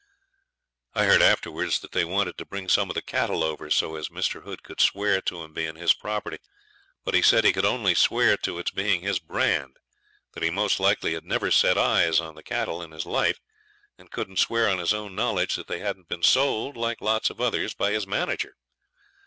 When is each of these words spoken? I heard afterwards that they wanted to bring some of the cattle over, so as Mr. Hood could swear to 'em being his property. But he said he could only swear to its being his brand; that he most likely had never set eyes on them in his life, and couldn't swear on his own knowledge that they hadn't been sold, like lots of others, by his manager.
I 0.95 1.03
heard 1.05 1.21
afterwards 1.21 1.79
that 1.81 1.91
they 1.91 2.03
wanted 2.03 2.35
to 2.39 2.45
bring 2.47 2.67
some 2.67 2.89
of 2.89 2.95
the 2.95 3.03
cattle 3.03 3.43
over, 3.43 3.69
so 3.69 3.95
as 3.97 4.09
Mr. 4.09 4.41
Hood 4.41 4.63
could 4.63 4.81
swear 4.81 5.21
to 5.21 5.43
'em 5.43 5.53
being 5.53 5.75
his 5.75 5.93
property. 5.93 6.39
But 7.05 7.13
he 7.13 7.21
said 7.21 7.43
he 7.43 7.53
could 7.53 7.65
only 7.67 7.93
swear 7.93 8.35
to 8.37 8.57
its 8.57 8.71
being 8.71 9.01
his 9.01 9.19
brand; 9.19 9.77
that 10.33 10.41
he 10.41 10.49
most 10.49 10.79
likely 10.79 11.13
had 11.13 11.23
never 11.23 11.51
set 11.51 11.77
eyes 11.77 12.19
on 12.19 12.33
them 12.33 12.81
in 12.81 12.91
his 12.93 13.05
life, 13.05 13.39
and 13.95 14.09
couldn't 14.09 14.37
swear 14.39 14.67
on 14.67 14.79
his 14.79 14.91
own 14.91 15.13
knowledge 15.13 15.55
that 15.55 15.67
they 15.67 15.81
hadn't 15.81 16.09
been 16.09 16.23
sold, 16.23 16.75
like 16.75 16.99
lots 16.99 17.29
of 17.29 17.39
others, 17.39 17.75
by 17.75 17.91
his 17.91 18.07
manager. 18.07 18.55